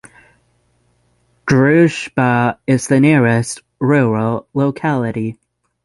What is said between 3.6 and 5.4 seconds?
rural locality.